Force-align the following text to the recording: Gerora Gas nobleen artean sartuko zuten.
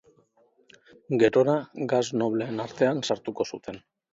Gerora 1.25 1.55
Gas 1.93 2.01
nobleen 2.23 2.65
artean 2.67 3.07
sartuko 3.11 3.51
zuten. 3.53 3.83